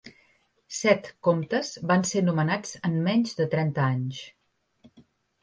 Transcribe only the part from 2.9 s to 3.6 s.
en menys de